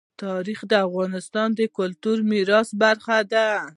تاریخ 0.23 0.59
د 0.71 0.73
افغانستان 0.87 1.47
د 1.59 1.61
کلتوري 1.77 2.23
میراث 2.31 2.69
برخه 2.83 3.17
ده. 3.31 3.47